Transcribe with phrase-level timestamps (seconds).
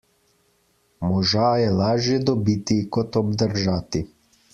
[1.09, 4.03] Moža je lažje dobiti kot obdržati.